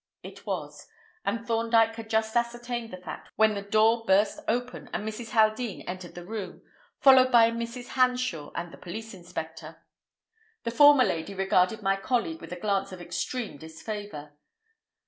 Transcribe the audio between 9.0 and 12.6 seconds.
inspector. The former lady regarded my colleague with a